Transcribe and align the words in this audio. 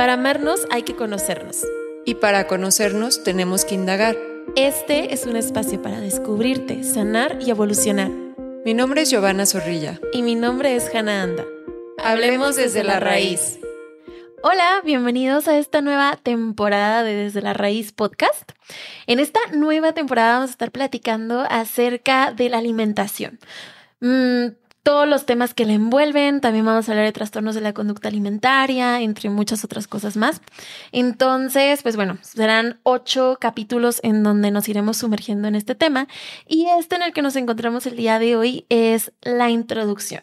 Para 0.00 0.14
amarnos 0.14 0.66
hay 0.70 0.82
que 0.82 0.96
conocernos. 0.96 1.58
Y 2.06 2.14
para 2.14 2.46
conocernos 2.46 3.22
tenemos 3.22 3.66
que 3.66 3.74
indagar. 3.74 4.16
Este 4.56 5.12
es 5.12 5.26
un 5.26 5.36
espacio 5.36 5.82
para 5.82 6.00
descubrirte, 6.00 6.84
sanar 6.84 7.36
y 7.42 7.50
evolucionar. 7.50 8.08
Mi 8.64 8.72
nombre 8.72 9.02
es 9.02 9.10
Giovanna 9.10 9.44
Zorrilla. 9.44 10.00
Y 10.14 10.22
mi 10.22 10.36
nombre 10.36 10.74
es 10.74 10.88
Hannah 10.94 11.22
Anda. 11.22 11.44
Hablemos 12.02 12.56
desde 12.56 12.82
la 12.82 12.98
raíz. 12.98 13.58
Hola, 14.42 14.80
bienvenidos 14.86 15.48
a 15.48 15.58
esta 15.58 15.82
nueva 15.82 16.16
temporada 16.16 17.02
de 17.02 17.14
Desde 17.14 17.42
la 17.42 17.52
Raíz 17.52 17.92
podcast. 17.92 18.52
En 19.06 19.20
esta 19.20 19.40
nueva 19.52 19.92
temporada 19.92 20.36
vamos 20.36 20.48
a 20.48 20.52
estar 20.52 20.70
platicando 20.70 21.44
acerca 21.50 22.32
de 22.32 22.48
la 22.48 22.56
alimentación. 22.56 23.38
Mm, 24.00 24.46
todos 24.82 25.06
los 25.06 25.26
temas 25.26 25.54
que 25.54 25.66
la 25.66 25.72
envuelven, 25.72 26.40
también 26.40 26.64
vamos 26.64 26.88
a 26.88 26.92
hablar 26.92 27.06
de 27.06 27.12
trastornos 27.12 27.54
de 27.54 27.60
la 27.60 27.72
conducta 27.72 28.08
alimentaria, 28.08 29.00
entre 29.00 29.30
muchas 29.30 29.64
otras 29.64 29.86
cosas 29.86 30.16
más. 30.16 30.40
Entonces, 30.92 31.82
pues 31.82 31.96
bueno, 31.96 32.18
serán 32.22 32.80
ocho 32.82 33.38
capítulos 33.40 34.00
en 34.02 34.22
donde 34.22 34.50
nos 34.50 34.68
iremos 34.68 34.96
sumergiendo 34.96 35.48
en 35.48 35.54
este 35.54 35.74
tema 35.74 36.08
y 36.46 36.66
este 36.78 36.96
en 36.96 37.02
el 37.02 37.12
que 37.12 37.22
nos 37.22 37.36
encontramos 37.36 37.86
el 37.86 37.96
día 37.96 38.18
de 38.18 38.36
hoy 38.36 38.66
es 38.68 39.12
la 39.22 39.50
introducción 39.50 40.22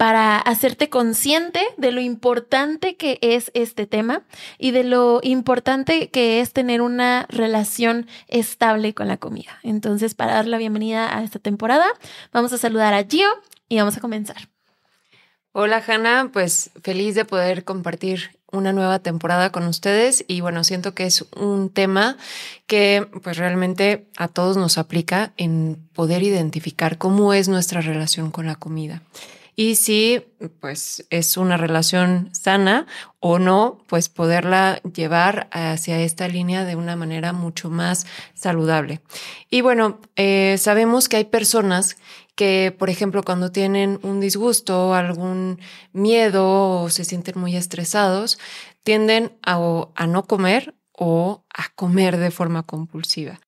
para 0.00 0.38
hacerte 0.38 0.88
consciente 0.88 1.60
de 1.76 1.92
lo 1.92 2.00
importante 2.00 2.96
que 2.96 3.18
es 3.20 3.50
este 3.52 3.86
tema 3.86 4.22
y 4.56 4.70
de 4.70 4.82
lo 4.82 5.20
importante 5.22 6.08
que 6.08 6.40
es 6.40 6.54
tener 6.54 6.80
una 6.80 7.26
relación 7.28 8.06
estable 8.26 8.94
con 8.94 9.08
la 9.08 9.18
comida. 9.18 9.58
Entonces, 9.62 10.14
para 10.14 10.32
dar 10.32 10.46
la 10.46 10.56
bienvenida 10.56 11.14
a 11.14 11.22
esta 11.22 11.38
temporada, 11.38 11.84
vamos 12.32 12.50
a 12.54 12.56
saludar 12.56 12.94
a 12.94 13.04
Gio 13.04 13.28
y 13.68 13.76
vamos 13.76 13.98
a 13.98 14.00
comenzar. 14.00 14.48
Hola 15.52 15.84
Hanna, 15.86 16.30
pues 16.32 16.70
feliz 16.82 17.14
de 17.14 17.26
poder 17.26 17.64
compartir 17.64 18.40
una 18.50 18.72
nueva 18.72 19.00
temporada 19.00 19.52
con 19.52 19.66
ustedes 19.66 20.24
y 20.26 20.40
bueno, 20.40 20.64
siento 20.64 20.94
que 20.94 21.04
es 21.04 21.26
un 21.36 21.68
tema 21.68 22.16
que 22.66 23.06
pues 23.22 23.36
realmente 23.36 24.08
a 24.16 24.28
todos 24.28 24.56
nos 24.56 24.78
aplica 24.78 25.34
en 25.36 25.90
poder 25.92 26.22
identificar 26.22 26.96
cómo 26.96 27.34
es 27.34 27.48
nuestra 27.48 27.82
relación 27.82 28.30
con 28.30 28.46
la 28.46 28.54
comida 28.54 29.02
y 29.60 29.74
si 29.74 30.22
pues 30.58 31.06
es 31.10 31.36
una 31.36 31.58
relación 31.58 32.30
sana 32.32 32.86
o 33.18 33.38
no, 33.38 33.84
pues 33.88 34.08
poderla 34.08 34.80
llevar 34.94 35.50
hacia 35.52 36.00
esta 36.00 36.28
línea 36.28 36.64
de 36.64 36.76
una 36.76 36.96
manera 36.96 37.34
mucho 37.34 37.68
más 37.68 38.06
saludable. 38.32 39.02
Y 39.50 39.60
bueno, 39.60 40.00
eh, 40.16 40.56
sabemos 40.58 41.10
que 41.10 41.18
hay 41.18 41.24
personas 41.26 41.98
que, 42.36 42.74
por 42.78 42.88
ejemplo, 42.88 43.22
cuando 43.22 43.52
tienen 43.52 44.00
un 44.02 44.18
disgusto, 44.18 44.94
algún 44.94 45.60
miedo 45.92 46.80
o 46.80 46.88
se 46.88 47.04
sienten 47.04 47.38
muy 47.38 47.54
estresados, 47.54 48.38
tienden 48.82 49.36
a, 49.42 49.58
a 49.94 50.06
no 50.06 50.24
comer 50.24 50.74
o 50.92 51.44
a 51.52 51.68
comer 51.74 52.16
de 52.16 52.30
forma 52.30 52.62
compulsiva 52.62 53.38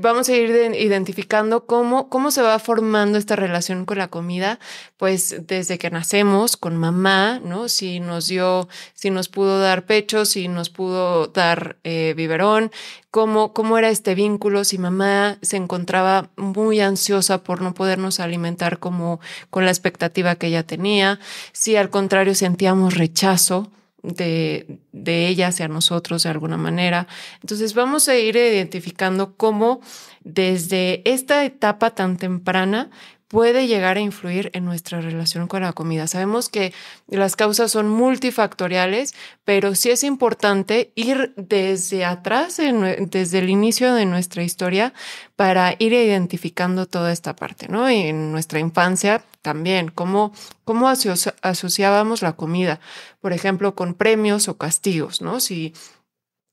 vamos 0.00 0.28
a 0.28 0.34
ir 0.34 0.50
identificando 0.78 1.66
cómo, 1.66 2.08
cómo 2.08 2.30
se 2.30 2.40
va 2.40 2.58
formando 2.58 3.18
esta 3.18 3.36
relación 3.36 3.84
con 3.84 3.98
la 3.98 4.08
comida, 4.08 4.58
pues 4.96 5.46
desde 5.46 5.78
que 5.78 5.90
nacemos 5.90 6.56
con 6.56 6.76
mamá, 6.76 7.40
¿no? 7.44 7.68
Si 7.68 8.00
nos 8.00 8.28
dio, 8.28 8.68
si 8.94 9.10
nos 9.10 9.28
pudo 9.28 9.60
dar 9.60 9.84
pecho, 9.84 10.24
si 10.24 10.48
nos 10.48 10.70
pudo 10.70 11.26
dar 11.26 11.76
eh, 11.84 12.14
biberón, 12.16 12.70
cómo, 13.10 13.52
cómo 13.52 13.76
era 13.76 13.90
este 13.90 14.14
vínculo, 14.14 14.64
si 14.64 14.78
mamá 14.78 15.38
se 15.42 15.58
encontraba 15.58 16.30
muy 16.36 16.80
ansiosa 16.80 17.42
por 17.42 17.60
no 17.60 17.74
podernos 17.74 18.18
alimentar 18.18 18.78
como 18.78 19.20
con 19.50 19.66
la 19.66 19.70
expectativa 19.70 20.36
que 20.36 20.46
ella 20.46 20.62
tenía, 20.62 21.20
si 21.52 21.76
al 21.76 21.90
contrario 21.90 22.34
sentíamos 22.34 22.94
rechazo, 22.94 23.70
de, 24.06 24.78
de 24.92 25.26
ella 25.28 25.48
hacia 25.48 25.68
nosotros 25.68 26.22
de 26.22 26.30
alguna 26.30 26.56
manera. 26.56 27.06
Entonces 27.40 27.74
vamos 27.74 28.08
a 28.08 28.16
ir 28.16 28.36
identificando 28.36 29.36
cómo 29.36 29.80
desde 30.22 31.02
esta 31.04 31.44
etapa 31.44 31.90
tan 31.90 32.16
temprana 32.16 32.90
puede 33.28 33.66
llegar 33.66 33.96
a 33.96 34.00
influir 34.00 34.50
en 34.54 34.64
nuestra 34.64 35.00
relación 35.00 35.48
con 35.48 35.62
la 35.62 35.72
comida. 35.72 36.06
Sabemos 36.06 36.48
que 36.48 36.72
las 37.08 37.34
causas 37.34 37.72
son 37.72 37.88
multifactoriales, 37.88 39.14
pero 39.44 39.74
sí 39.74 39.90
es 39.90 40.04
importante 40.04 40.92
ir 40.94 41.32
desde 41.36 42.04
atrás, 42.04 42.58
desde 42.58 43.38
el 43.38 43.50
inicio 43.50 43.94
de 43.94 44.06
nuestra 44.06 44.42
historia, 44.42 44.92
para 45.34 45.74
ir 45.78 45.92
identificando 45.92 46.86
toda 46.86 47.12
esta 47.12 47.34
parte, 47.34 47.68
¿no? 47.68 47.90
Y 47.90 47.96
en 48.08 48.30
nuestra 48.32 48.60
infancia 48.60 49.24
también, 49.42 49.88
cómo, 49.88 50.32
cómo 50.64 50.88
asociábamos 50.88 52.22
la 52.22 52.34
comida, 52.34 52.80
por 53.20 53.32
ejemplo, 53.32 53.74
con 53.74 53.94
premios 53.94 54.48
o 54.48 54.56
castigos, 54.56 55.20
¿no? 55.20 55.40
Si 55.40 55.72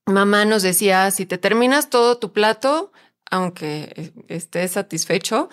mamá 0.06 0.46
nos 0.46 0.64
decía, 0.64 1.10
si 1.12 1.26
te 1.26 1.38
terminas 1.38 1.90
todo 1.90 2.18
tu 2.18 2.34
plato, 2.34 2.92
aunque 3.32 4.14
estés 4.28 4.72
satisfecho, 4.72 5.50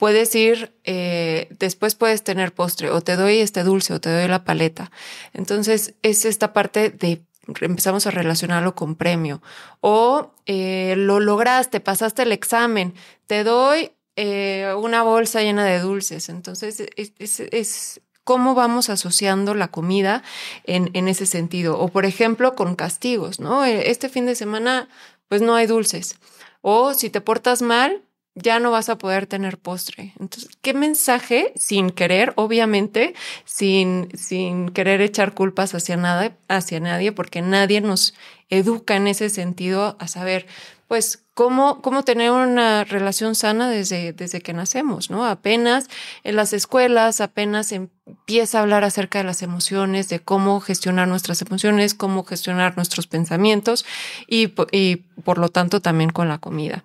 puedes 0.00 0.34
ir, 0.34 0.74
eh, 0.84 1.54
después 1.58 1.94
puedes 1.94 2.24
tener 2.24 2.54
postre 2.54 2.90
o 2.90 3.02
te 3.02 3.16
doy 3.16 3.40
este 3.40 3.62
dulce 3.64 3.92
o 3.92 4.00
te 4.00 4.10
doy 4.10 4.26
la 4.28 4.44
paleta. 4.44 4.90
Entonces 5.34 5.94
es 6.00 6.24
esta 6.24 6.54
parte 6.54 6.88
de 6.88 7.22
empezamos 7.60 8.06
a 8.06 8.10
relacionarlo 8.10 8.74
con 8.74 8.94
premio 8.94 9.42
o 9.80 10.32
eh, 10.46 10.94
lo 10.96 11.20
lograste, 11.20 11.80
pasaste 11.80 12.22
el 12.22 12.32
examen, 12.32 12.94
te 13.26 13.44
doy 13.44 13.92
eh, 14.16 14.72
una 14.78 15.02
bolsa 15.02 15.42
llena 15.42 15.66
de 15.66 15.80
dulces. 15.80 16.30
Entonces 16.30 16.82
es, 16.96 18.00
cómo 18.24 18.54
vamos 18.54 18.88
asociando 18.88 19.54
la 19.54 19.68
comida 19.68 20.22
en, 20.64 20.88
en, 20.94 21.08
ese 21.08 21.26
sentido. 21.26 21.78
O 21.78 21.88
por 21.88 22.06
ejemplo, 22.06 22.54
con 22.54 22.74
castigos, 22.74 23.38
¿no? 23.38 23.66
Este 23.66 24.08
fin 24.08 24.24
de 24.24 24.34
semana, 24.34 24.88
pues 25.28 25.42
no 25.42 25.54
hay 25.56 25.66
dulces. 25.66 26.16
O 26.62 26.94
si 26.94 27.10
te 27.10 27.20
portas 27.20 27.60
mal, 27.60 28.02
ya 28.42 28.58
no 28.60 28.70
vas 28.70 28.88
a 28.88 28.98
poder 28.98 29.26
tener 29.26 29.58
postre. 29.58 30.12
Entonces, 30.18 30.50
¿qué 30.62 30.74
mensaje 30.74 31.52
sin 31.56 31.90
querer, 31.90 32.32
obviamente, 32.36 33.14
sin, 33.44 34.08
sin 34.16 34.70
querer 34.70 35.00
echar 35.00 35.34
culpas 35.34 35.74
hacia 35.74 35.96
nada, 35.96 36.36
hacia 36.48 36.80
nadie, 36.80 37.12
porque 37.12 37.42
nadie 37.42 37.80
nos 37.80 38.14
educa 38.50 38.96
en 38.96 39.06
ese 39.06 39.30
sentido 39.30 39.96
a 39.98 40.08
saber, 40.08 40.46
pues, 40.88 41.24
cómo, 41.34 41.80
cómo 41.80 42.02
tener 42.02 42.30
una 42.32 42.84
relación 42.84 43.34
sana 43.34 43.70
desde, 43.70 44.12
desde 44.12 44.42
que 44.42 44.52
nacemos, 44.52 45.08
¿no? 45.08 45.24
Apenas 45.24 45.88
en 46.22 46.36
las 46.36 46.52
escuelas, 46.52 47.22
apenas 47.22 47.72
empieza 47.72 48.58
a 48.58 48.62
hablar 48.62 48.84
acerca 48.84 49.18
de 49.18 49.24
las 49.24 49.40
emociones, 49.40 50.08
de 50.10 50.20
cómo 50.20 50.60
gestionar 50.60 51.08
nuestras 51.08 51.40
emociones, 51.40 51.94
cómo 51.94 52.24
gestionar 52.24 52.76
nuestros 52.76 53.06
pensamientos 53.06 53.86
y, 54.26 54.52
y 54.72 54.96
por 55.24 55.38
lo 55.38 55.48
tanto 55.48 55.80
también 55.80 56.10
con 56.10 56.28
la 56.28 56.38
comida. 56.38 56.84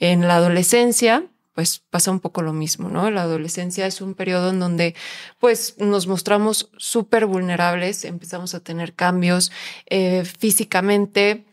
En 0.00 0.28
la 0.28 0.36
adolescencia, 0.36 1.24
pues 1.54 1.82
pasa 1.90 2.10
un 2.10 2.20
poco 2.20 2.42
lo 2.42 2.52
mismo, 2.52 2.88
¿no? 2.88 3.10
La 3.10 3.22
adolescencia 3.22 3.86
es 3.86 4.00
un 4.00 4.14
periodo 4.14 4.50
en 4.50 4.60
donde 4.60 4.94
pues 5.38 5.76
nos 5.78 6.06
mostramos 6.06 6.70
súper 6.76 7.26
vulnerables, 7.26 8.04
empezamos 8.04 8.54
a 8.54 8.60
tener 8.60 8.94
cambios 8.94 9.52
eh, 9.86 10.24
físicamente, 10.24 11.44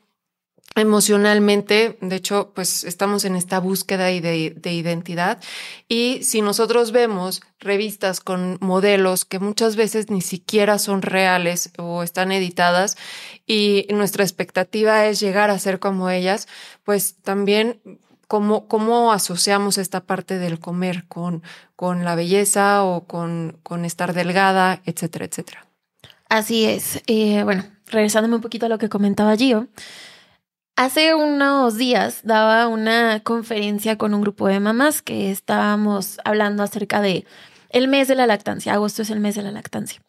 emocionalmente, 0.76 1.98
de 2.02 2.16
hecho, 2.16 2.52
pues 2.56 2.86
estamos 2.86 3.26
en 3.26 3.36
esta 3.36 3.60
búsqueda 3.60 4.06
de, 4.06 4.56
de, 4.56 4.74
identidad 4.74 5.40
y 5.90 6.24
si 6.24 6.42
nosotros 6.42 6.94
vemos 6.94 7.42
revistas 7.60 8.22
con 8.22 8.58
modelos 8.62 9.26
que 9.26 9.40
muchas 9.40 9.76
veces 9.76 10.10
ni 10.10 10.22
siquiera 10.22 10.80
son 10.80 11.02
reales 11.02 11.72
o 11.78 12.04
están 12.04 12.32
editadas 12.32 12.96
y 13.46 13.86
nuestra 13.90 14.24
expectativa 14.24 15.06
es 15.08 15.20
llegar 15.20 15.50
a 15.50 15.60
ser 15.60 15.80
como 15.80 16.10
ellas, 16.10 16.48
pues 16.86 17.16
también 17.22 17.82
cómo, 18.40 19.12
asociamos 19.12 19.78
esta 19.78 20.06
parte 20.06 20.40
del 20.40 20.60
comer 20.60 21.06
con, 21.08 21.44
con 21.76 22.06
la 22.06 22.16
belleza 22.16 22.84
o 22.84 23.06
con, 23.06 23.60
con 23.64 23.84
estar 23.84 24.14
delgada, 24.14 24.82
etcétera, 24.86 25.26
etcétera. 25.26 25.68
Así 26.30 26.66
es. 26.66 27.02
Eh, 27.08 27.44
bueno, 27.44 27.66
regresándome 27.88 28.36
un 28.36 28.42
poquito 28.42 28.68
a 28.68 28.70
lo 28.70 28.78
que 28.78 28.88
comentaba 28.88 29.36
Gio, 29.36 29.68
Hace 30.78 31.14
unos 31.14 31.78
días 31.78 32.22
daba 32.24 32.68
una 32.68 33.20
conferencia 33.20 33.98
con 33.98 34.14
un 34.16 34.22
grupo 34.22 34.48
de 34.48 34.60
mamás 34.60 35.02
que 35.02 35.30
estábamos 35.30 36.18
hablando 36.24 36.64
acerca 36.64 37.02
de 37.02 37.26
el 37.70 37.88
mes 37.88 38.08
de 38.08 38.16
la 38.16 38.26
lactancia. 38.26 38.74
Agosto 38.74 39.02
es 39.02 39.12
el 39.12 39.20
mes 39.20 39.36
de 39.36 39.44
la 39.44 39.52
lactancia. 39.52 40.02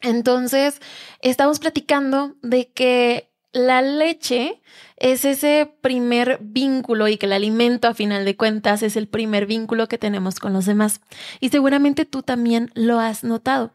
Entonces, 0.00 0.80
estábamos 1.20 1.60
platicando 1.60 2.34
de 2.42 2.72
que 2.72 3.31
la 3.52 3.82
leche 3.82 4.60
es 4.96 5.24
ese 5.24 5.74
primer 5.80 6.38
vínculo 6.40 7.08
y 7.08 7.18
que 7.18 7.26
el 7.26 7.32
alimento 7.32 7.88
a 7.88 7.94
final 7.94 8.24
de 8.24 8.36
cuentas 8.36 8.82
es 8.82 8.96
el 8.96 9.08
primer 9.08 9.46
vínculo 9.46 9.88
que 9.88 9.98
tenemos 9.98 10.38
con 10.38 10.52
los 10.52 10.64
demás. 10.64 11.00
Y 11.40 11.50
seguramente 11.50 12.04
tú 12.04 12.22
también 12.22 12.70
lo 12.74 12.98
has 12.98 13.24
notado. 13.24 13.72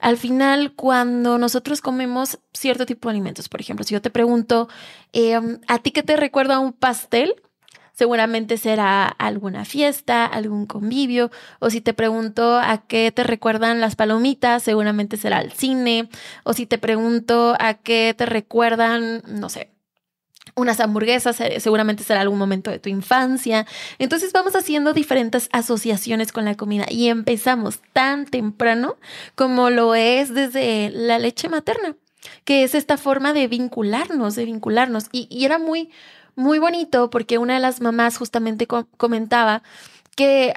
Al 0.00 0.16
final, 0.16 0.72
cuando 0.74 1.38
nosotros 1.38 1.80
comemos 1.80 2.38
cierto 2.54 2.86
tipo 2.86 3.08
de 3.08 3.12
alimentos, 3.12 3.48
por 3.48 3.60
ejemplo, 3.60 3.84
si 3.84 3.94
yo 3.94 4.00
te 4.00 4.10
pregunto, 4.10 4.68
em, 5.12 5.60
¿a 5.68 5.78
ti 5.78 5.90
qué 5.90 6.02
te 6.02 6.16
recuerda 6.16 6.58
un 6.58 6.72
pastel? 6.72 7.34
Seguramente 8.00 8.56
será 8.56 9.06
alguna 9.08 9.66
fiesta, 9.66 10.24
algún 10.24 10.64
convivio, 10.64 11.30
o 11.58 11.68
si 11.68 11.82
te 11.82 11.92
pregunto 11.92 12.56
a 12.56 12.78
qué 12.78 13.12
te 13.12 13.24
recuerdan 13.24 13.82
las 13.82 13.94
palomitas, 13.94 14.62
seguramente 14.62 15.18
será 15.18 15.42
el 15.42 15.52
cine, 15.52 16.08
o 16.42 16.54
si 16.54 16.64
te 16.64 16.78
pregunto 16.78 17.54
a 17.60 17.74
qué 17.74 18.14
te 18.16 18.24
recuerdan, 18.24 19.22
no 19.26 19.50
sé, 19.50 19.68
unas 20.54 20.80
hamburguesas, 20.80 21.38
eh, 21.42 21.60
seguramente 21.60 22.02
será 22.02 22.22
algún 22.22 22.38
momento 22.38 22.70
de 22.70 22.78
tu 22.78 22.88
infancia. 22.88 23.66
Entonces 23.98 24.32
vamos 24.32 24.56
haciendo 24.56 24.94
diferentes 24.94 25.50
asociaciones 25.52 26.32
con 26.32 26.46
la 26.46 26.56
comida 26.56 26.86
y 26.88 27.08
empezamos 27.08 27.80
tan 27.92 28.24
temprano 28.24 28.96
como 29.34 29.68
lo 29.68 29.94
es 29.94 30.32
desde 30.32 30.88
la 30.88 31.18
leche 31.18 31.50
materna, 31.50 31.96
que 32.46 32.64
es 32.64 32.74
esta 32.74 32.96
forma 32.96 33.34
de 33.34 33.46
vincularnos, 33.46 34.36
de 34.36 34.46
vincularnos. 34.46 35.10
Y, 35.12 35.44
era 35.44 35.58
muy, 35.58 35.90
muy 36.40 36.58
bonito 36.58 37.10
porque 37.10 37.38
una 37.38 37.54
de 37.54 37.60
las 37.60 37.80
mamás 37.80 38.18
justamente 38.18 38.66
comentaba 38.66 39.62
que 40.16 40.54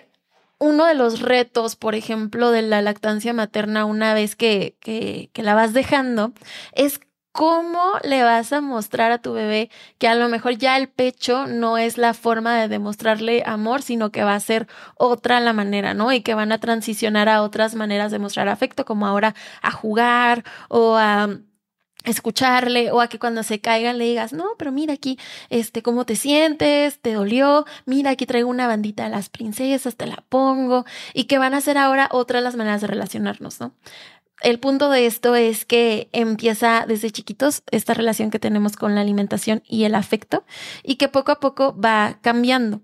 uno 0.60 0.86
de 0.86 0.96
los 0.96 1.22
retos, 1.22 1.76
por 1.76 1.94
ejemplo, 1.94 2.52
de 2.52 2.62
la 2.62 2.82
lactancia 2.82 3.34
materna 3.34 3.86
una 3.86 4.14
vez 4.14 4.36
que, 4.36 4.78
que, 4.80 5.30
que 5.34 5.44
la 5.44 5.56
vas 5.56 5.74
dejando, 5.74 6.34
es 6.74 7.00
¿Cómo 7.34 7.94
le 8.04 8.22
vas 8.22 8.54
a 8.54 8.62
mostrar 8.62 9.12
a 9.12 9.18
tu 9.18 9.34
bebé 9.34 9.72
que 9.98 10.08
a 10.08 10.14
lo 10.14 10.30
mejor 10.30 10.56
ya 10.56 10.78
el 10.78 10.88
pecho 10.88 11.48
no 11.48 11.80
es 11.80 11.98
la 11.98 12.14
forma 12.14 12.56
de 12.56 12.68
demostrarle 12.68 13.42
amor, 13.48 13.82
sino 13.82 14.12
que 14.12 14.24
va 14.24 14.36
a 14.36 14.40
ser 14.40 14.68
otra 14.98 15.40
la 15.40 15.52
manera, 15.52 15.96
¿no? 15.96 16.12
Y 16.14 16.22
que 16.22 16.36
van 16.36 16.52
a 16.52 16.60
transicionar 16.60 17.30
a 17.30 17.42
otras 17.42 17.74
maneras 17.74 18.12
de 18.12 18.20
mostrar 18.20 18.50
afecto, 18.50 18.86
como 18.86 19.08
ahora 19.08 19.34
a 19.64 19.72
jugar 19.72 20.44
o 20.70 20.96
a 20.96 21.40
escucharle 22.04 22.92
o 22.92 23.02
a 23.02 23.08
que 23.08 23.20
cuando 23.20 23.44
se 23.44 23.60
caiga 23.60 23.94
le 23.94 24.06
digas, 24.06 24.34
no, 24.34 24.52
pero 24.58 24.72
mira 24.72 24.94
aquí, 24.94 25.18
este, 25.50 25.82
cómo 25.82 26.06
te 26.06 26.16
sientes, 26.16 27.00
te 27.00 27.14
dolió, 27.14 27.66
mira 27.86 28.12
aquí 28.12 28.26
traigo 28.26 28.50
una 28.50 28.68
bandita 28.68 29.04
de 29.06 29.10
las 29.10 29.30
princesas, 29.30 29.96
te 29.96 30.06
la 30.06 30.24
pongo 30.30 30.86
y 31.14 31.26
que 31.26 31.38
van 31.38 31.54
a 31.54 31.62
ser 31.62 31.78
ahora 31.78 32.10
otras 32.12 32.44
las 32.44 32.56
maneras 32.56 32.82
de 32.82 32.88
relacionarnos, 32.88 33.60
¿no? 33.60 33.74
el 34.44 34.60
punto 34.60 34.90
de 34.90 35.06
esto 35.06 35.36
es 35.36 35.66
que 35.66 36.10
empieza 36.12 36.86
desde 36.88 37.12
chiquitos 37.12 37.64
esta 37.72 37.94
relación 37.94 38.30
que 38.30 38.40
tenemos 38.40 38.76
con 38.76 38.94
la 38.94 39.02
alimentación 39.02 39.64
y 39.66 39.86
el 39.86 39.96
afecto 39.96 40.44
y 40.84 40.96
que 40.96 41.08
poco 41.08 41.32
a 41.32 41.40
poco 41.40 41.76
va 41.80 42.20
cambiando. 42.22 42.82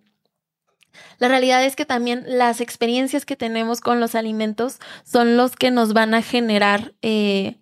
La 1.18 1.28
realidad 1.28 1.64
es 1.64 1.76
que 1.76 1.86
también 1.86 2.24
las 2.26 2.62
experiencias 2.62 3.26
que 3.26 3.36
tenemos 3.36 3.82
con 3.82 4.00
los 4.00 4.16
alimentos 4.16 4.80
son 5.04 5.38
los 5.38 5.56
que 5.56 5.70
nos 5.70 5.94
van 5.94 6.14
a 6.14 6.22
generar 6.22 6.94
eh, 7.02 7.58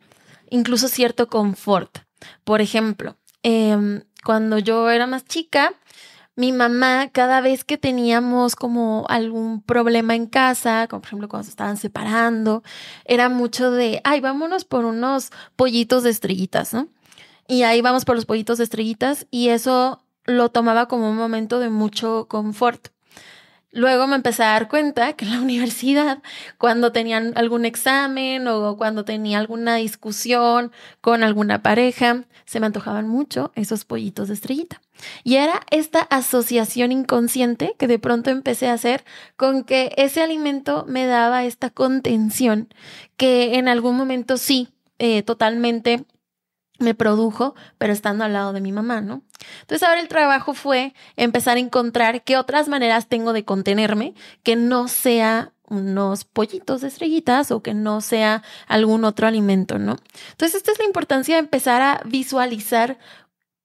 incluso 0.49 0.88
cierto 0.88 1.27
confort. 1.27 1.99
Por 2.44 2.61
ejemplo, 2.61 3.17
em, 3.44 4.03
cuando 4.23 4.57
yo 4.59 4.89
era 4.89 5.07
más 5.07 5.25
chica, 5.25 5.73
mi 6.35 6.51
mamá, 6.51 7.09
cada 7.11 7.41
vez 7.41 7.63
que 7.63 7.77
teníamos 7.79 8.55
como 8.55 9.05
algún 9.09 9.61
problema 9.61 10.15
en 10.15 10.27
casa, 10.27 10.88
como 10.88 11.01
por 11.01 11.07
ejemplo 11.07 11.29
cuando 11.29 11.45
se 11.45 11.49
estaban 11.49 11.77
separando, 11.77 12.63
era 13.05 13.27
mucho 13.27 13.71
de, 13.71 14.01
ay, 14.03 14.21
vámonos 14.21 14.63
por 14.63 14.85
unos 14.85 15.31
pollitos 15.55 16.03
de 16.03 16.11
estrellitas, 16.11 16.73
¿no? 16.73 16.89
Y 17.47 17.63
ahí 17.63 17.81
vamos 17.81 18.05
por 18.05 18.15
los 18.15 18.25
pollitos 18.25 18.59
de 18.59 18.65
estrellitas 18.65 19.25
y 19.31 19.49
eso 19.49 20.03
lo 20.25 20.49
tomaba 20.49 20.88
como 20.88 21.09
un 21.09 21.17
momento 21.17 21.59
de 21.59 21.69
mucho 21.69 22.27
confort. 22.29 22.89
Luego 23.77 24.07
me 24.07 24.15
empecé 24.15 24.41
a 24.41 24.53
dar 24.53 24.69
cuenta 24.69 25.13
que 25.13 25.24
en 25.25 25.31
la 25.31 25.39
universidad, 25.41 26.24
cuando 26.57 26.91
tenían 26.91 27.33
algún 27.35 27.63
examen 27.63 28.47
o 28.47 28.75
cuando 28.75 29.06
tenía 29.06 29.38
alguna 29.38 29.75
discusión 29.75 30.71
con 31.00 31.21
alguna 31.21 31.62
pareja, 31.62 32.24
se 32.45 32.59
me 32.59 32.65
antojaban 32.65 33.07
mucho 33.07 33.51
esos 33.53 33.85
pollitos 33.85 34.29
de 34.29 34.33
estrellita. 34.33 34.81
Y 35.24 35.35
era 35.35 35.62
esta 35.69 36.00
asociación 36.00 36.91
inconsciente 36.91 37.75
que 37.77 37.85
de 37.85 38.00
pronto 38.00 38.31
empecé 38.31 38.68
a 38.68 38.74
hacer 38.74 39.06
con 39.35 39.63
que 39.63 39.94
ese 39.95 40.23
alimento 40.23 40.83
me 40.88 41.06
daba 41.06 41.45
esta 41.45 41.69
contención 41.69 42.73
que 43.15 43.59
en 43.59 43.68
algún 43.68 43.95
momento 43.95 44.38
sí, 44.38 44.69
eh, 44.97 45.21
totalmente 45.21 46.03
me 46.79 46.94
produjo, 46.94 47.56
pero 47.77 47.94
estando 47.94 48.24
al 48.24 48.33
lado 48.33 48.53
de 48.53 48.62
mi 48.62 48.71
mamá, 48.71 49.01
¿no? 49.01 49.21
Entonces 49.62 49.88
ahora 49.88 50.01
el 50.01 50.07
trabajo 50.07 50.53
fue 50.53 50.94
empezar 51.15 51.57
a 51.57 51.59
encontrar 51.59 52.24
qué 52.24 52.38
otras 52.38 52.68
maneras 52.68 53.07
tengo 53.07 53.33
de 53.33 53.45
contenerme 53.45 54.13
que 54.44 54.56
no 54.56 54.88
sea 54.88 55.53
unos 55.69 56.24
pollitos 56.24 56.81
de 56.81 56.88
estrellitas 56.88 57.51
o 57.51 57.62
que 57.62 57.74
no 57.74 58.01
sea 58.01 58.44
algún 58.68 59.03
otro 59.03 59.27
alimento, 59.27 59.79
¿no? 59.79 59.97
Entonces 60.31 60.56
esta 60.56 60.71
es 60.71 60.79
la 60.79 60.85
importancia 60.85 61.35
de 61.35 61.39
empezar 61.39 61.81
a 61.81 62.01
visualizar 62.06 62.97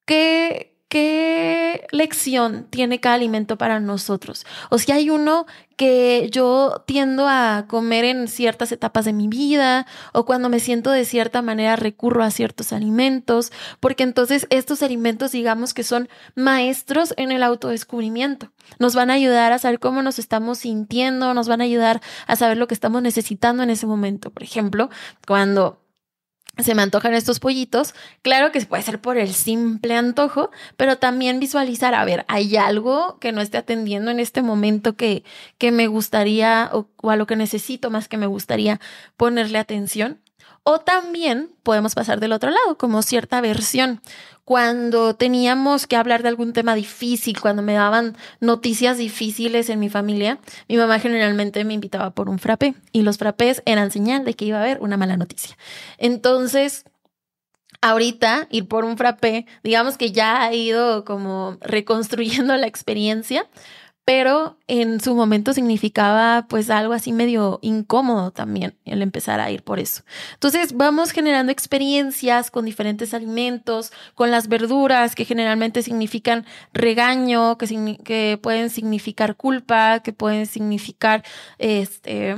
qué, 0.05 0.71
¿qué 0.93 1.87
lección 1.91 2.67
tiene 2.69 3.00
cada 3.00 3.15
alimento 3.15 3.56
para 3.56 3.81
nosotros? 3.81 4.44
O 4.69 4.77
si 4.77 4.93
hay 4.93 5.09
uno 5.09 5.47
que 5.77 6.29
yo 6.31 6.85
tiendo 6.87 7.27
a 7.27 7.65
comer 7.67 8.05
en 8.05 8.29
ciertas 8.29 8.73
etapas 8.73 9.06
de 9.06 9.15
mi 9.15 9.27
vida 9.27 9.87
o 10.12 10.27
cuando 10.27 10.50
me 10.50 10.61
siento 10.61 10.91
de 10.91 11.06
cierta 11.06 11.41
manera 11.41 11.77
recurro 11.77 12.23
a 12.23 12.31
ciertos 12.31 12.75
alimentos, 12.75 13.53
porque 13.81 14.03
entonces 14.03 14.47
estos 14.50 14.83
alimentos 14.83 15.33
digamos 15.33 15.73
que 15.73 15.83
son 15.83 16.11
maestros 16.35 17.15
en 17.17 17.33
el 17.33 17.43
autodescubrimiento. 17.43 18.53
Nos 18.79 18.94
van 18.94 19.11
a 19.11 19.15
ayudar 19.15 19.53
a 19.53 19.59
saber 19.59 19.81
cómo 19.81 20.03
nos 20.03 20.19
estamos 20.19 20.59
sintiendo, 20.59 21.33
nos 21.33 21.49
van 21.49 21.62
a 21.62 21.65
ayudar 21.65 22.03
a 22.27 22.37
saber 22.37 22.59
lo 22.59 22.69
que 22.69 22.75
estamos 22.75 23.00
necesitando 23.00 23.62
en 23.62 23.71
ese 23.71 23.87
momento. 23.87 24.29
Por 24.29 24.43
ejemplo, 24.43 24.91
cuando 25.27 25.81
se 26.59 26.75
me 26.75 26.83
antojan 26.83 27.15
estos 27.15 27.41
pollitos. 27.41 27.94
Claro 28.23 28.53
que 28.53 28.61
puede 28.62 28.83
ser 28.83 29.00
por 29.00 29.17
el 29.17 29.33
simple 29.33 29.97
antojo, 29.97 30.50
pero 30.77 30.99
también 30.99 31.41
visualizar, 31.41 31.94
a 31.94 32.05
ver, 32.05 32.25
hay 32.29 32.56
algo 32.56 33.19
que 33.21 33.33
no 33.33 33.41
esté 33.41 33.59
atendiendo 33.59 34.11
en 34.11 34.21
este 34.21 34.43
momento 34.43 34.97
que, 34.97 35.25
que 35.59 35.73
me 35.73 35.87
gustaría 35.87 36.71
o, 36.73 36.89
o 37.03 37.11
a 37.11 37.17
lo 37.17 37.27
que 37.27 37.37
necesito 37.37 37.91
más 37.91 38.09
que 38.09 38.19
me 38.19 38.27
gustaría 38.27 38.81
ponerle 39.17 39.59
atención. 39.59 40.21
O 40.64 40.79
también 40.79 41.50
podemos 41.64 41.94
pasar 41.94 42.20
del 42.20 42.32
otro 42.32 42.50
lado, 42.50 42.79
como 42.79 43.03
cierta 43.03 43.41
versión. 43.41 44.00
Cuando 44.44 45.14
teníamos 45.14 45.87
que 45.87 45.97
hablar 45.97 46.23
de 46.23 46.29
algún 46.29 46.53
tema 46.53 46.75
difícil, 46.75 47.41
cuando 47.41 47.62
me 47.62 47.73
daban 47.75 48.17
noticias 48.41 48.99
difíciles 48.99 49.69
en 49.70 49.81
mi 49.81 49.88
familia, 49.88 50.38
mi 50.69 50.76
mamá 50.76 51.00
generalmente 51.00 51.64
me 51.64 51.75
invitaba 51.75 52.11
por 52.11 52.29
un 52.29 52.38
frappé 52.38 52.75
y 52.93 53.03
los 53.03 53.19
frappés 53.19 53.62
eran 53.67 53.91
señal 53.91 54.25
de 54.25 54.35
que 54.35 54.44
iba 54.44 54.59
a 54.59 54.62
haber 54.62 54.81
una 54.81 54.97
mala 54.97 55.17
noticia. 55.17 55.56
Entonces, 55.99 56.85
ahorita 57.81 58.47
ir 58.50 58.69
por 58.69 58.85
un 58.85 58.97
frappé, 58.97 59.47
digamos 59.65 59.97
que 59.97 60.12
ya 60.12 60.43
ha 60.43 60.55
ido 60.55 61.05
como 61.05 61.58
reconstruyendo 61.61 62.56
la 62.56 62.69
experiencia, 62.69 63.49
pero 64.04 64.58
en 64.66 65.00
su 65.00 65.14
momento 65.14 65.52
significaba 65.52 66.46
pues 66.49 66.70
algo 66.70 66.93
así 66.93 67.12
medio 67.12 67.60
incómodo 67.62 68.32
también 68.32 68.76
el 68.84 69.00
empezar 69.00 69.38
a 69.38 69.50
ir 69.50 69.62
por 69.62 69.78
eso. 69.78 70.02
Entonces 70.34 70.72
vamos 70.76 71.12
generando 71.12 71.52
experiencias 71.52 72.50
con 72.50 72.64
diferentes 72.64 73.14
alimentos, 73.14 73.93
con 74.14 74.31
las 74.31 74.49
verduras 74.49 75.14
que 75.14 75.25
generalmente 75.25 75.82
significan 75.82 76.44
regaño, 76.72 77.56
que, 77.58 78.38
pueden 78.43 78.70
significar 78.70 79.36
culpa, 79.36 80.00
que 80.00 80.12
pueden 80.12 80.46
significar 80.46 81.22
este, 81.58 82.34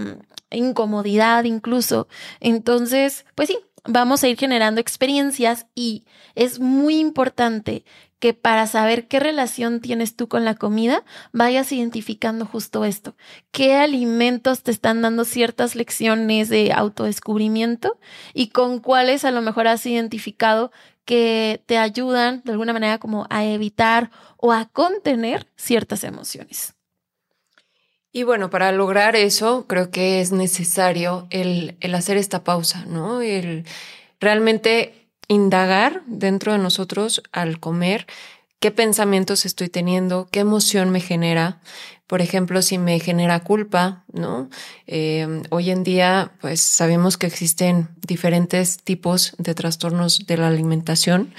incomodidad 0.50 1.44
incluso. 1.44 2.08
Entonces, 2.40 3.24
pues 3.34 3.48
sí, 3.48 3.58
vamos 3.84 4.22
a 4.22 4.28
ir 4.28 4.38
generando 4.38 4.80
experiencias 4.80 5.66
y 5.74 6.04
es 6.34 6.60
muy 6.60 6.98
importante 6.98 7.84
que 8.24 8.32
para 8.32 8.66
saber 8.66 9.06
qué 9.06 9.20
relación 9.20 9.82
tienes 9.82 10.16
tú 10.16 10.28
con 10.28 10.46
la 10.46 10.54
comida, 10.54 11.04
vayas 11.32 11.70
identificando 11.72 12.46
justo 12.46 12.86
esto. 12.86 13.14
¿Qué 13.50 13.74
alimentos 13.74 14.62
te 14.62 14.70
están 14.70 15.02
dando 15.02 15.26
ciertas 15.26 15.76
lecciones 15.76 16.48
de 16.48 16.72
autodescubrimiento 16.72 17.98
y 18.32 18.48
con 18.48 18.78
cuáles 18.78 19.26
a 19.26 19.30
lo 19.30 19.42
mejor 19.42 19.68
has 19.68 19.84
identificado 19.84 20.72
que 21.04 21.62
te 21.66 21.76
ayudan 21.76 22.40
de 22.46 22.52
alguna 22.52 22.72
manera 22.72 22.96
como 22.96 23.26
a 23.28 23.44
evitar 23.44 24.10
o 24.38 24.52
a 24.52 24.70
contener 24.70 25.46
ciertas 25.54 26.02
emociones? 26.02 26.72
Y 28.10 28.22
bueno, 28.22 28.48
para 28.48 28.72
lograr 28.72 29.16
eso, 29.16 29.66
creo 29.66 29.90
que 29.90 30.22
es 30.22 30.32
necesario 30.32 31.26
el, 31.28 31.76
el 31.80 31.94
hacer 31.94 32.16
esta 32.16 32.42
pausa, 32.42 32.86
¿no? 32.86 33.20
El 33.20 33.66
realmente 34.18 35.03
indagar 35.28 36.02
dentro 36.06 36.52
de 36.52 36.58
nosotros 36.58 37.22
al 37.32 37.60
comer 37.60 38.06
qué 38.64 38.70
pensamientos 38.70 39.44
estoy 39.44 39.68
teniendo, 39.68 40.26
qué 40.30 40.40
emoción 40.40 40.88
me 40.88 41.00
genera. 41.00 41.60
Por 42.06 42.22
ejemplo, 42.22 42.62
si 42.62 42.78
me 42.78 42.98
genera 42.98 43.40
culpa, 43.40 44.04
¿no? 44.10 44.48
Eh, 44.86 45.42
hoy 45.50 45.70
en 45.70 45.84
día, 45.84 46.32
pues 46.40 46.62
sabemos 46.62 47.18
que 47.18 47.26
existen 47.26 47.90
diferentes 48.06 48.78
tipos 48.78 49.34
de 49.36 49.54
trastornos 49.54 50.26
de 50.26 50.38
la 50.38 50.48
alimentación 50.48 51.34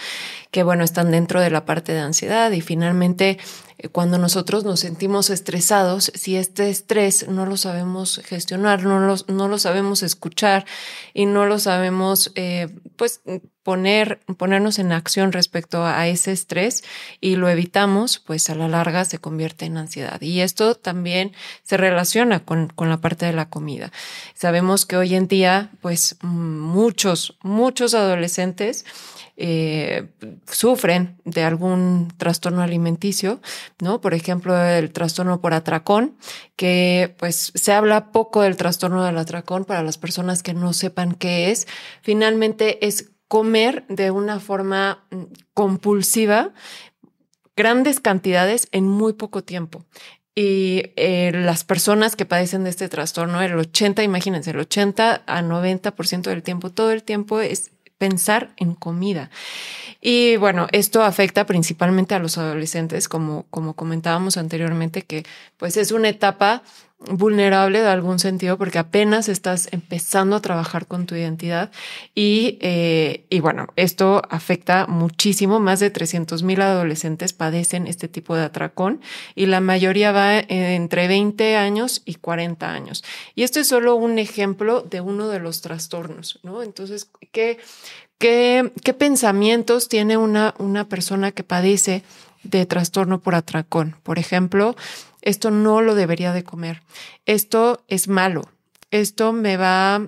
que, 0.51 0.61
bueno, 0.61 0.83
están 0.83 1.09
dentro 1.09 1.41
de 1.41 1.49
la 1.49 1.65
parte 1.65 1.93
de 1.93 2.01
ansiedad 2.01 2.51
y 2.51 2.61
finalmente 2.61 3.39
eh, 3.79 3.89
cuando 3.89 4.19
nosotros 4.19 4.63
nos 4.63 4.81
sentimos 4.81 5.31
estresados, 5.31 6.11
si 6.13 6.35
este 6.35 6.69
estrés 6.69 7.27
no 7.27 7.47
lo 7.47 7.57
sabemos 7.57 8.21
gestionar, 8.23 8.83
no 8.83 8.99
lo, 8.99 9.15
no 9.27 9.47
lo 9.47 9.57
sabemos 9.57 10.03
escuchar 10.03 10.65
y 11.13 11.25
no 11.25 11.47
lo 11.47 11.57
sabemos, 11.57 12.31
eh, 12.35 12.69
pues, 12.97 13.21
poner, 13.65 14.19
ponernos 14.37 14.77
en 14.77 14.91
acción 14.91 15.31
respecto 15.31 15.83
a 15.83 16.07
ese 16.07 16.31
estrés 16.31 16.83
y 17.19 17.35
lo 17.35 17.49
evitamos, 17.49 18.19
pues 18.19 18.51
a 18.51 18.55
la 18.55 18.67
larga 18.67 19.05
se 19.05 19.17
convierte 19.17 19.65
en 19.65 19.77
ansiedad. 19.77 20.21
Y 20.21 20.41
esto 20.41 20.75
también 20.75 21.33
se 21.63 21.75
relaciona 21.75 22.45
con, 22.45 22.67
con 22.67 22.89
la 22.89 23.01
parte 23.01 23.25
de 23.25 23.33
la 23.33 23.49
comida. 23.49 23.91
Sabemos 24.35 24.85
que 24.85 24.97
hoy 24.97 25.15
en 25.15 25.27
día, 25.27 25.71
pues 25.81 26.17
muchos, 26.21 27.39
muchos 27.41 27.95
adolescentes 27.95 28.85
eh, 29.37 30.07
sufren 30.49 31.17
de 31.25 31.43
algún 31.43 32.13
trastorno 32.17 32.61
alimenticio, 32.61 33.41
¿no? 33.81 33.99
Por 33.99 34.13
ejemplo, 34.13 34.55
el 34.63 34.93
trastorno 34.93 35.41
por 35.41 35.53
atracón, 35.53 36.15
que 36.55 37.15
pues 37.17 37.51
se 37.53 37.73
habla 37.73 38.11
poco 38.11 38.43
del 38.43 38.55
trastorno 38.55 39.03
del 39.03 39.17
atracón 39.17 39.65
para 39.65 39.83
las 39.83 39.97
personas 39.97 40.41
que 40.41 40.53
no 40.53 40.71
sepan 40.71 41.15
qué 41.15 41.51
es. 41.51 41.67
Finalmente 42.01 42.85
es 42.85 43.11
comer 43.27 43.85
de 43.87 44.11
una 44.11 44.39
forma 44.39 45.05
mm, 45.11 45.23
compulsiva 45.53 46.53
grandes 47.55 47.99
cantidades 47.99 48.67
en 48.71 48.87
muy 48.87 49.13
poco 49.13 49.43
tiempo. 49.43 49.85
Y 50.35 50.91
eh, 50.97 51.31
las 51.33 51.63
personas 51.63 52.17
que 52.17 52.25
padecen 52.25 52.65
de 52.65 52.69
este 52.69 52.89
trastorno, 52.89 53.41
el 53.41 53.55
80, 53.55 54.03
imagínense, 54.03 54.51
el 54.51 54.59
80 54.59 55.23
a 55.25 55.41
90% 55.41 56.23
del 56.23 56.43
tiempo, 56.43 56.71
todo 56.71 56.91
el 56.91 57.03
tiempo 57.03 57.39
es 57.39 57.71
pensar 57.97 58.53
en 58.57 58.75
comida. 58.75 59.29
Y 60.01 60.35
bueno, 60.35 60.67
esto 60.73 61.03
afecta 61.03 61.45
principalmente 61.45 62.15
a 62.15 62.19
los 62.19 62.37
adolescentes, 62.37 63.07
como, 63.07 63.45
como 63.49 63.75
comentábamos 63.75 64.35
anteriormente, 64.35 65.03
que 65.03 65.23
pues 65.55 65.77
es 65.77 65.91
una 65.91 66.09
etapa 66.09 66.63
vulnerable 66.99 67.81
de 67.81 67.87
algún 67.87 68.19
sentido 68.19 68.57
porque 68.57 68.79
apenas 68.79 69.27
estás 69.27 69.67
empezando 69.71 70.37
a 70.37 70.41
trabajar 70.41 70.87
con 70.87 71.05
tu 71.05 71.15
identidad 71.15 71.71
y, 72.15 72.57
eh, 72.61 73.25
y 73.29 73.41
bueno, 73.41 73.67
esto 73.75 74.21
afecta 74.29 74.87
muchísimo. 74.87 75.59
Más 75.59 75.79
de 75.79 75.89
300 75.89 76.43
mil 76.43 76.61
adolescentes 76.61 77.33
padecen 77.33 77.87
este 77.87 78.07
tipo 78.07 78.35
de 78.35 78.43
atracón 78.43 79.01
y 79.35 79.45
la 79.45 79.59
mayoría 79.59 80.11
va 80.11 80.39
entre 80.39 81.07
20 81.07 81.57
años 81.57 82.01
y 82.05 82.15
40 82.15 82.71
años. 82.71 83.03
Y 83.35 83.43
esto 83.43 83.59
es 83.59 83.67
solo 83.67 83.95
un 83.95 84.17
ejemplo 84.17 84.81
de 84.81 85.01
uno 85.01 85.27
de 85.27 85.39
los 85.39 85.61
trastornos, 85.61 86.39
¿no? 86.43 86.63
Entonces, 86.63 87.09
¿qué, 87.31 87.59
qué, 88.17 88.71
qué 88.83 88.93
pensamientos 88.93 89.89
tiene 89.89 90.17
una, 90.17 90.55
una 90.59 90.87
persona 90.87 91.31
que 91.31 91.43
padece 91.43 92.03
de 92.43 92.65
trastorno 92.65 93.19
por 93.19 93.35
atracón? 93.35 93.97
Por 94.03 94.17
ejemplo, 94.17 94.75
esto 95.25 95.51
no 95.51 95.81
lo 95.81 95.93
debería 95.93 96.31
de 96.31 96.45
comer, 96.45 96.81
esto 97.25 97.83
es 97.89 98.07
malo, 98.07 98.49
esto 98.91 99.33
me 99.33 99.57
va, 99.57 100.07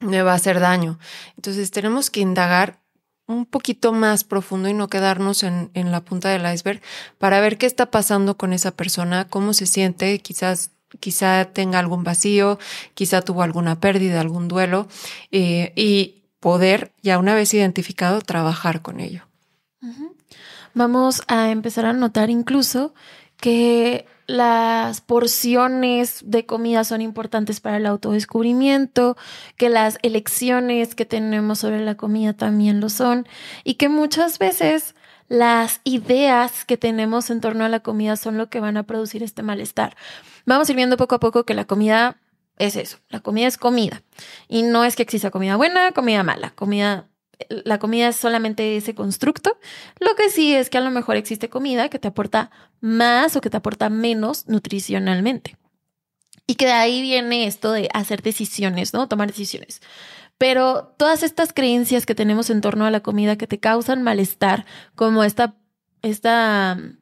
me 0.00 0.22
va 0.22 0.32
a 0.32 0.36
hacer 0.36 0.60
daño. 0.60 0.98
Entonces 1.36 1.70
tenemos 1.70 2.10
que 2.10 2.20
indagar 2.20 2.80
un 3.26 3.46
poquito 3.46 3.94
más 3.94 4.24
profundo 4.24 4.68
y 4.68 4.74
no 4.74 4.88
quedarnos 4.88 5.42
en, 5.42 5.70
en 5.72 5.90
la 5.90 6.04
punta 6.04 6.28
del 6.28 6.44
iceberg 6.52 6.82
para 7.16 7.40
ver 7.40 7.56
qué 7.56 7.64
está 7.64 7.90
pasando 7.90 8.36
con 8.36 8.52
esa 8.52 8.72
persona, 8.72 9.26
cómo 9.28 9.54
se 9.54 9.64
siente, 9.64 10.18
quizás 10.18 10.72
quizá 11.00 11.46
tenga 11.46 11.78
algún 11.78 12.04
vacío, 12.04 12.58
quizá 12.94 13.22
tuvo 13.22 13.42
alguna 13.42 13.80
pérdida, 13.80 14.20
algún 14.20 14.48
duelo, 14.48 14.88
eh, 15.30 15.72
y 15.76 16.22
poder, 16.40 16.92
ya 17.02 17.18
una 17.18 17.34
vez 17.34 17.54
identificado, 17.54 18.20
trabajar 18.20 18.82
con 18.82 19.00
ello. 19.00 19.26
Vamos 20.74 21.22
a 21.28 21.50
empezar 21.50 21.86
a 21.86 21.92
notar 21.92 22.30
incluso 22.30 22.94
que 23.36 24.06
las 24.26 25.00
porciones 25.00 26.22
de 26.24 26.46
comida 26.46 26.84
son 26.84 27.00
importantes 27.00 27.60
para 27.60 27.76
el 27.76 27.86
autodescubrimiento, 27.86 29.16
que 29.56 29.68
las 29.68 29.98
elecciones 30.02 30.94
que 30.94 31.04
tenemos 31.04 31.58
sobre 31.58 31.80
la 31.84 31.96
comida 31.96 32.32
también 32.32 32.80
lo 32.80 32.88
son 32.88 33.26
y 33.64 33.74
que 33.74 33.88
muchas 33.88 34.38
veces 34.38 34.94
las 35.28 35.80
ideas 35.84 36.64
que 36.64 36.76
tenemos 36.76 37.30
en 37.30 37.40
torno 37.40 37.64
a 37.64 37.68
la 37.68 37.80
comida 37.80 38.16
son 38.16 38.38
lo 38.38 38.48
que 38.48 38.60
van 38.60 38.76
a 38.76 38.82
producir 38.84 39.22
este 39.22 39.42
malestar. 39.42 39.96
Vamos 40.46 40.68
a 40.68 40.72
ir 40.72 40.76
viendo 40.76 40.96
poco 40.96 41.14
a 41.14 41.20
poco 41.20 41.44
que 41.44 41.54
la 41.54 41.64
comida 41.64 42.16
es 42.58 42.76
eso, 42.76 42.98
la 43.08 43.20
comida 43.20 43.46
es 43.46 43.58
comida 43.58 44.02
y 44.48 44.62
no 44.62 44.84
es 44.84 44.96
que 44.96 45.02
exista 45.02 45.30
comida 45.30 45.56
buena, 45.56 45.92
comida 45.92 46.22
mala, 46.22 46.50
comida 46.50 47.08
la 47.48 47.78
comida 47.78 48.08
es 48.08 48.16
solamente 48.16 48.76
ese 48.76 48.94
constructo. 48.94 49.58
Lo 50.00 50.14
que 50.14 50.30
sí 50.30 50.54
es 50.54 50.70
que 50.70 50.78
a 50.78 50.82
lo 50.82 50.90
mejor 50.90 51.16
existe 51.16 51.48
comida 51.48 51.88
que 51.88 51.98
te 51.98 52.08
aporta 52.08 52.50
más 52.80 53.36
o 53.36 53.40
que 53.40 53.50
te 53.50 53.56
aporta 53.56 53.90
menos 53.90 54.46
nutricionalmente. 54.48 55.56
Y 56.46 56.56
que 56.56 56.66
de 56.66 56.72
ahí 56.72 57.00
viene 57.00 57.46
esto 57.46 57.72
de 57.72 57.88
hacer 57.94 58.22
decisiones, 58.22 58.92
¿no? 58.92 59.08
Tomar 59.08 59.28
decisiones. 59.28 59.80
Pero 60.36 60.94
todas 60.98 61.22
estas 61.22 61.52
creencias 61.52 62.06
que 62.06 62.14
tenemos 62.14 62.50
en 62.50 62.60
torno 62.60 62.84
a 62.84 62.90
la 62.90 63.00
comida 63.00 63.36
que 63.36 63.46
te 63.46 63.60
causan 63.60 64.02
malestar, 64.02 64.66
como 64.94 65.24
esta, 65.24 65.54
esta 66.02 66.74
mm, 66.74 66.98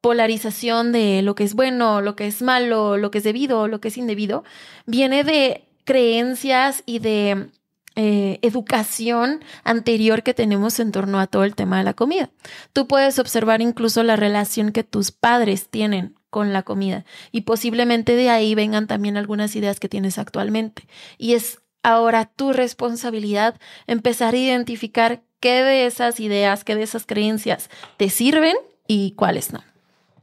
polarización 0.00 0.92
de 0.92 1.22
lo 1.22 1.34
que 1.34 1.44
es 1.44 1.54
bueno, 1.54 2.00
lo 2.00 2.16
que 2.16 2.26
es 2.26 2.42
malo, 2.42 2.98
lo 2.98 3.10
que 3.10 3.18
es 3.18 3.24
debido, 3.24 3.68
lo 3.68 3.80
que 3.80 3.88
es 3.88 3.96
indebido, 3.96 4.44
viene 4.84 5.24
de 5.24 5.64
creencias 5.84 6.82
y 6.84 6.98
de 6.98 7.50
eh, 7.96 8.38
educación 8.42 9.44
anterior 9.64 10.22
que 10.22 10.34
tenemos 10.34 10.80
en 10.80 10.92
torno 10.92 11.20
a 11.20 11.26
todo 11.26 11.44
el 11.44 11.54
tema 11.54 11.78
de 11.78 11.84
la 11.84 11.94
comida. 11.94 12.30
Tú 12.72 12.86
puedes 12.86 13.18
observar 13.18 13.60
incluso 13.60 14.02
la 14.02 14.16
relación 14.16 14.72
que 14.72 14.84
tus 14.84 15.10
padres 15.10 15.68
tienen 15.68 16.14
con 16.30 16.52
la 16.52 16.62
comida 16.62 17.04
y 17.30 17.42
posiblemente 17.42 18.16
de 18.16 18.30
ahí 18.30 18.54
vengan 18.54 18.86
también 18.86 19.16
algunas 19.16 19.54
ideas 19.56 19.78
que 19.80 19.88
tienes 19.88 20.18
actualmente. 20.18 20.86
Y 21.18 21.34
es 21.34 21.60
ahora 21.82 22.24
tu 22.24 22.52
responsabilidad 22.52 23.60
empezar 23.86 24.34
a 24.34 24.38
identificar 24.38 25.22
qué 25.40 25.62
de 25.62 25.86
esas 25.86 26.20
ideas, 26.20 26.64
qué 26.64 26.74
de 26.74 26.84
esas 26.84 27.04
creencias 27.04 27.68
te 27.98 28.08
sirven 28.08 28.56
y 28.86 29.12
cuáles 29.12 29.52
no. 29.52 29.62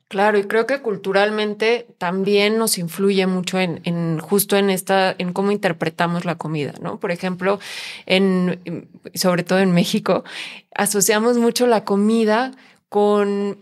Claro, 0.10 0.40
y 0.40 0.44
creo 0.46 0.66
que 0.66 0.82
culturalmente 0.82 1.86
también 2.00 2.58
nos 2.58 2.80
influye 2.80 3.28
mucho 3.28 3.60
en, 3.60 3.80
en, 3.84 4.18
justo 4.20 4.58
en 4.58 4.72
esta, 4.72 5.14
en 5.16 5.34
cómo 5.34 5.52
interpretamos 5.52 6.26
la 6.26 6.36
comida, 6.36 6.74
¿no? 6.82 7.00
Por 7.00 7.12
ejemplo, 7.12 7.60
en, 8.08 8.90
sobre 9.14 9.44
todo 9.44 9.60
en 9.60 9.72
México, 9.72 10.24
asociamos 10.74 11.38
mucho 11.38 11.68
la 11.68 11.86
comida 11.86 12.54
con, 12.90 13.60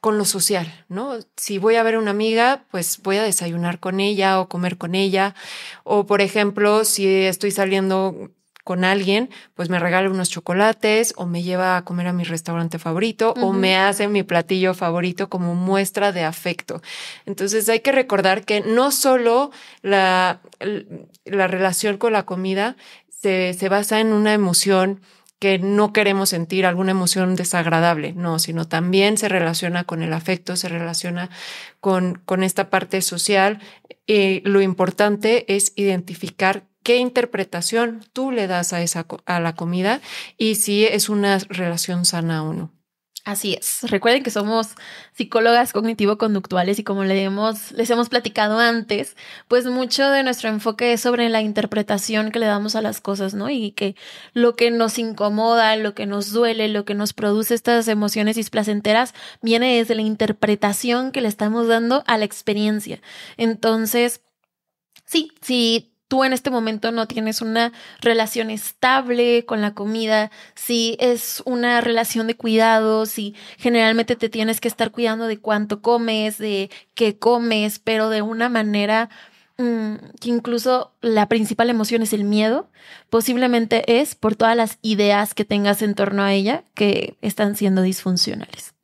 con 0.00 0.16
lo 0.16 0.24
social, 0.24 0.72
¿no? 0.88 1.14
Si 1.36 1.58
voy 1.58 1.74
a 1.74 1.82
ver 1.82 1.96
a 1.96 1.98
una 1.98 2.12
amiga, 2.12 2.66
pues 2.70 3.00
voy 3.02 3.16
a 3.16 3.24
desayunar 3.24 3.80
con 3.80 3.98
ella 3.98 4.38
o 4.38 4.48
comer 4.48 4.78
con 4.78 4.94
ella. 4.94 5.34
O, 5.82 6.06
por 6.06 6.20
ejemplo, 6.20 6.84
si 6.84 7.08
estoy 7.08 7.50
saliendo 7.50 8.30
con 8.70 8.84
alguien, 8.84 9.30
pues 9.56 9.68
me 9.68 9.80
regala 9.80 10.08
unos 10.08 10.30
chocolates 10.30 11.12
o 11.16 11.26
me 11.26 11.42
lleva 11.42 11.76
a 11.76 11.84
comer 11.84 12.06
a 12.06 12.12
mi 12.12 12.22
restaurante 12.22 12.78
favorito 12.78 13.34
o 13.42 13.52
me 13.52 13.76
hace 13.76 14.06
mi 14.06 14.22
platillo 14.22 14.74
favorito 14.74 15.28
como 15.28 15.56
muestra 15.56 16.12
de 16.12 16.22
afecto. 16.22 16.80
Entonces 17.26 17.68
hay 17.68 17.80
que 17.80 17.90
recordar 17.90 18.44
que 18.44 18.60
no 18.60 18.92
solo 18.92 19.50
la, 19.82 20.40
la 21.24 21.48
relación 21.48 21.98
con 21.98 22.12
la 22.12 22.26
comida 22.26 22.76
se, 23.08 23.54
se 23.54 23.68
basa 23.68 23.98
en 23.98 24.12
una 24.12 24.34
emoción 24.34 25.00
que 25.40 25.58
no 25.58 25.92
queremos 25.92 26.28
sentir 26.28 26.64
alguna 26.64 26.92
emoción 26.92 27.34
desagradable, 27.34 28.12
no, 28.12 28.38
sino 28.38 28.68
también 28.68 29.18
se 29.18 29.28
relaciona 29.28 29.82
con 29.82 30.04
el 30.04 30.12
afecto, 30.12 30.54
se 30.54 30.68
relaciona 30.68 31.28
con, 31.80 32.22
con 32.24 32.44
esta 32.44 32.70
parte 32.70 33.02
social. 33.02 33.58
Y 34.06 34.42
lo 34.48 34.60
importante 34.60 35.52
es 35.52 35.72
identificar 35.74 36.69
qué 36.82 36.96
interpretación 36.96 38.04
tú 38.12 38.30
le 38.30 38.46
das 38.46 38.72
a, 38.72 38.82
esa, 38.82 39.06
a 39.26 39.40
la 39.40 39.54
comida 39.54 40.00
y 40.36 40.56
si 40.56 40.84
es 40.84 41.08
una 41.08 41.38
relación 41.38 42.04
sana 42.04 42.42
o 42.42 42.52
no. 42.52 42.72
Así 43.24 43.52
es. 43.52 43.82
Recuerden 43.82 44.22
que 44.22 44.30
somos 44.30 44.68
psicólogas 45.12 45.74
cognitivo-conductuales 45.74 46.78
y 46.78 46.84
como 46.84 47.04
le 47.04 47.22
hemos, 47.22 47.70
les 47.72 47.90
hemos 47.90 48.08
platicado 48.08 48.58
antes, 48.58 49.14
pues 49.46 49.66
mucho 49.66 50.08
de 50.10 50.22
nuestro 50.22 50.48
enfoque 50.48 50.94
es 50.94 51.02
sobre 51.02 51.28
la 51.28 51.42
interpretación 51.42 52.30
que 52.30 52.38
le 52.38 52.46
damos 52.46 52.76
a 52.76 52.82
las 52.82 53.02
cosas, 53.02 53.34
¿no? 53.34 53.50
Y 53.50 53.72
que 53.72 53.94
lo 54.32 54.56
que 54.56 54.70
nos 54.70 54.98
incomoda, 54.98 55.76
lo 55.76 55.94
que 55.94 56.06
nos 56.06 56.32
duele, 56.32 56.68
lo 56.68 56.86
que 56.86 56.94
nos 56.94 57.12
produce 57.12 57.54
estas 57.54 57.88
emociones 57.88 58.36
displacenteras 58.36 59.12
viene 59.42 59.76
desde 59.76 59.96
la 59.96 60.02
interpretación 60.02 61.12
que 61.12 61.20
le 61.20 61.28
estamos 61.28 61.68
dando 61.68 62.02
a 62.06 62.16
la 62.16 62.24
experiencia. 62.24 63.02
Entonces, 63.36 64.22
sí, 65.04 65.30
sí 65.42 65.89
tú 66.10 66.24
en 66.24 66.32
este 66.32 66.50
momento 66.50 66.90
no 66.90 67.06
tienes 67.06 67.40
una 67.40 67.72
relación 68.00 68.50
estable 68.50 69.44
con 69.46 69.60
la 69.60 69.74
comida, 69.74 70.32
si 70.56 70.96
es 70.98 71.40
una 71.46 71.80
relación 71.80 72.26
de 72.26 72.34
cuidado, 72.34 73.06
si 73.06 73.36
generalmente 73.58 74.16
te 74.16 74.28
tienes 74.28 74.60
que 74.60 74.66
estar 74.66 74.90
cuidando 74.90 75.28
de 75.28 75.38
cuánto 75.38 75.82
comes, 75.82 76.36
de 76.36 76.68
qué 76.94 77.16
comes, 77.16 77.78
pero 77.78 78.08
de 78.08 78.22
una 78.22 78.48
manera 78.48 79.08
mm, 79.58 79.94
que 80.20 80.30
incluso 80.30 80.92
la 81.00 81.28
principal 81.28 81.70
emoción 81.70 82.02
es 82.02 82.12
el 82.12 82.24
miedo, 82.24 82.68
posiblemente 83.08 84.00
es 84.00 84.16
por 84.16 84.34
todas 84.34 84.56
las 84.56 84.78
ideas 84.82 85.32
que 85.32 85.44
tengas 85.44 85.80
en 85.80 85.94
torno 85.94 86.24
a 86.24 86.32
ella 86.32 86.64
que 86.74 87.18
están 87.22 87.54
siendo 87.54 87.82
disfuncionales. 87.82 88.74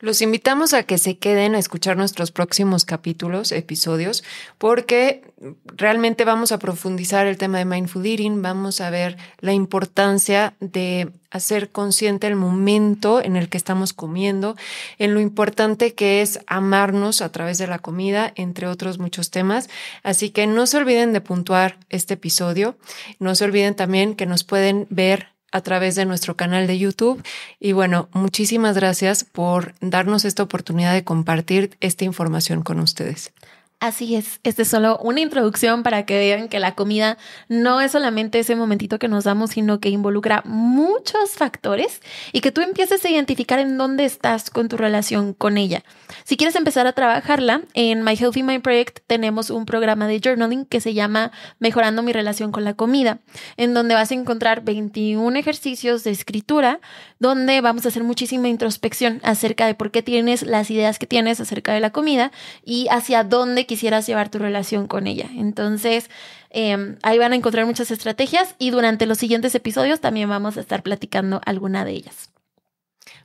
Los 0.00 0.22
invitamos 0.22 0.74
a 0.74 0.84
que 0.84 0.96
se 0.96 1.18
queden 1.18 1.56
a 1.56 1.58
escuchar 1.58 1.96
nuestros 1.96 2.30
próximos 2.30 2.84
capítulos, 2.84 3.50
episodios, 3.50 4.22
porque 4.56 5.22
realmente 5.64 6.24
vamos 6.24 6.52
a 6.52 6.60
profundizar 6.60 7.26
el 7.26 7.36
tema 7.36 7.58
de 7.58 7.64
mindful 7.64 8.06
eating, 8.06 8.40
vamos 8.40 8.80
a 8.80 8.90
ver 8.90 9.16
la 9.40 9.54
importancia 9.54 10.54
de 10.60 11.10
hacer 11.32 11.70
consciente 11.70 12.28
el 12.28 12.36
momento 12.36 13.20
en 13.20 13.34
el 13.34 13.48
que 13.48 13.58
estamos 13.58 13.92
comiendo, 13.92 14.54
en 14.98 15.14
lo 15.14 15.20
importante 15.20 15.94
que 15.94 16.22
es 16.22 16.38
amarnos 16.46 17.20
a 17.20 17.32
través 17.32 17.58
de 17.58 17.66
la 17.66 17.80
comida, 17.80 18.32
entre 18.36 18.68
otros 18.68 19.00
muchos 19.00 19.32
temas. 19.32 19.68
Así 20.04 20.30
que 20.30 20.46
no 20.46 20.68
se 20.68 20.76
olviden 20.76 21.12
de 21.12 21.20
puntuar 21.20 21.76
este 21.88 22.14
episodio, 22.14 22.76
no 23.18 23.34
se 23.34 23.44
olviden 23.44 23.74
también 23.74 24.14
que 24.14 24.26
nos 24.26 24.44
pueden 24.44 24.86
ver 24.90 25.37
a 25.52 25.60
través 25.60 25.94
de 25.94 26.04
nuestro 26.04 26.36
canal 26.36 26.66
de 26.66 26.78
YouTube. 26.78 27.22
Y 27.60 27.72
bueno, 27.72 28.08
muchísimas 28.12 28.76
gracias 28.76 29.24
por 29.24 29.74
darnos 29.80 30.24
esta 30.24 30.42
oportunidad 30.42 30.94
de 30.94 31.04
compartir 31.04 31.76
esta 31.80 32.04
información 32.04 32.62
con 32.62 32.80
ustedes. 32.80 33.32
Así 33.80 34.16
es, 34.16 34.40
esta 34.42 34.62
es 34.62 34.68
solo 34.68 34.98
una 34.98 35.20
introducción 35.20 35.84
para 35.84 36.04
que 36.04 36.18
vean 36.18 36.48
que 36.48 36.58
la 36.58 36.74
comida 36.74 37.16
no 37.48 37.80
es 37.80 37.92
solamente 37.92 38.40
ese 38.40 38.56
momentito 38.56 38.98
que 38.98 39.06
nos 39.06 39.22
damos, 39.22 39.50
sino 39.50 39.78
que 39.78 39.88
involucra 39.88 40.42
muchos 40.44 41.30
factores 41.36 42.02
y 42.32 42.40
que 42.40 42.50
tú 42.50 42.60
empieces 42.60 43.04
a 43.04 43.08
identificar 43.08 43.60
en 43.60 43.78
dónde 43.78 44.04
estás 44.04 44.50
con 44.50 44.68
tu 44.68 44.76
relación 44.76 45.32
con 45.32 45.58
ella. 45.58 45.84
Si 46.24 46.36
quieres 46.36 46.56
empezar 46.56 46.88
a 46.88 46.92
trabajarla, 46.92 47.62
en 47.74 48.02
My 48.02 48.16
Healthy 48.16 48.42
Mind 48.42 48.62
Project 48.62 48.98
tenemos 49.06 49.48
un 49.48 49.64
programa 49.64 50.08
de 50.08 50.18
journaling 50.18 50.64
que 50.64 50.80
se 50.80 50.92
llama 50.92 51.30
Mejorando 51.60 52.02
mi 52.02 52.12
relación 52.12 52.50
con 52.50 52.64
la 52.64 52.74
comida, 52.74 53.20
en 53.56 53.74
donde 53.74 53.94
vas 53.94 54.10
a 54.10 54.14
encontrar 54.14 54.64
21 54.64 55.38
ejercicios 55.38 56.02
de 56.02 56.10
escritura, 56.10 56.80
donde 57.20 57.60
vamos 57.60 57.84
a 57.84 57.90
hacer 57.90 58.02
muchísima 58.02 58.48
introspección 58.48 59.20
acerca 59.22 59.66
de 59.66 59.74
por 59.74 59.92
qué 59.92 60.02
tienes 60.02 60.42
las 60.42 60.68
ideas 60.72 60.98
que 60.98 61.06
tienes 61.06 61.38
acerca 61.38 61.72
de 61.72 61.78
la 61.78 61.90
comida 61.90 62.32
y 62.64 62.88
hacia 62.90 63.22
dónde 63.22 63.67
quisieras 63.68 64.08
llevar 64.08 64.28
tu 64.28 64.40
relación 64.40 64.88
con 64.88 65.06
ella. 65.06 65.28
Entonces, 65.36 66.10
em, 66.50 66.96
ahí 67.02 67.18
van 67.18 67.32
a 67.32 67.36
encontrar 67.36 67.66
muchas 67.66 67.92
estrategias 67.92 68.56
y 68.58 68.70
durante 68.70 69.06
los 69.06 69.18
siguientes 69.18 69.54
episodios 69.54 70.00
también 70.00 70.28
vamos 70.28 70.56
a 70.56 70.60
estar 70.60 70.82
platicando 70.82 71.40
alguna 71.46 71.84
de 71.84 71.92
ellas. 71.92 72.30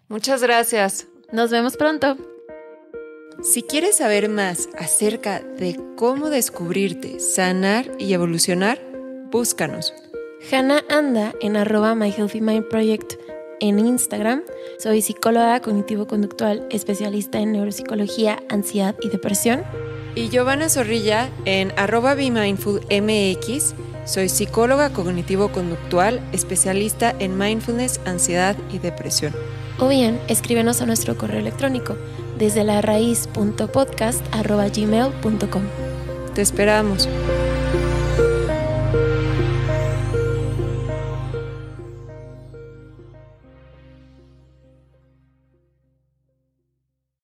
Muchas 0.08 0.44
gracias. 0.44 1.08
Nos 1.32 1.50
vemos 1.50 1.76
pronto. 1.78 2.18
Si 3.42 3.64
quieres 3.64 3.98
saber 3.98 4.30
más 4.30 4.70
acerca 4.78 5.40
de 5.40 5.80
cómo 5.96 6.30
descubrirte, 6.30 7.20
sanar 7.20 7.90
y 7.98 8.14
evolucionar, 8.14 8.80
búscanos. 9.32 9.94
Hannah 10.52 10.84
anda 10.90 11.34
en 11.42 11.58
arroba 11.58 11.96
My 11.96 12.12
Healthy 12.12 12.42
Mind 12.42 12.68
Project 12.68 13.14
en 13.60 13.80
Instagram. 13.80 14.44
Soy 14.78 15.02
psicóloga 15.02 15.62
cognitivo-conductual, 15.62 16.68
especialista 16.70 17.40
en 17.40 17.54
neuropsicología, 17.54 18.44
ansiedad 18.50 18.96
y 19.02 19.10
depresión 19.10 19.64
y 20.16 20.30
Giovanna 20.30 20.70
Zorrilla 20.70 21.30
en 21.46 21.72
arroba 21.78 22.16
MX. 22.16 23.76
Soy 24.06 24.30
psicóloga 24.30 24.92
cognitivo-conductual, 24.92 26.22
especialista 26.34 27.16
en 27.20 27.38
mindfulness, 27.38 28.00
ansiedad 28.06 28.58
y 28.72 28.80
depresión. 28.80 29.36
O 29.80 29.88
bien, 29.88 30.20
escríbenos 30.28 30.82
a 30.82 30.86
nuestro 30.86 31.18
correo 31.18 31.40
electrónico 31.40 31.96
desde 32.38 32.64
la 32.64 32.82
raíz.podcast.gmail.com. 32.82 35.64
Te 36.34 36.42
esperamos. 36.42 37.08